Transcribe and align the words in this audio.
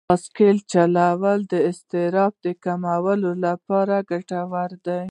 بایسکل 0.09 0.57
چلول 0.71 1.39
د 1.51 1.53
اضطراب 1.69 2.35
کمولو 2.65 3.31
لپاره 3.45 3.95
ګټور 4.11 4.69
دي. 4.85 4.99